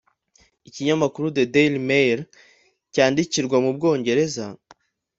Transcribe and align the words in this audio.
Ikinyamakuru 0.67 1.27
'The 1.31 1.45
Daily 1.53 1.81
Mail' 1.87 2.23
cyandikirwa 2.93 3.57
mu 3.63 3.69
Bwongereza 3.75 4.45